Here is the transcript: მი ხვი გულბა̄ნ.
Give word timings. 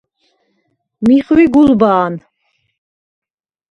მი 1.05 1.17
ხვი 1.25 1.43
გულბა̄ნ. 1.53 2.13